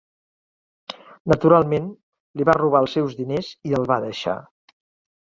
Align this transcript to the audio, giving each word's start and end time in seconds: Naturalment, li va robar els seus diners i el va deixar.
Naturalment, 1.33 1.91
li 2.41 2.47
va 2.51 2.55
robar 2.59 2.81
els 2.85 2.95
seus 2.97 3.13
diners 3.19 3.51
i 3.69 3.75
el 3.81 3.85
va 3.93 3.99
deixar. 4.07 4.35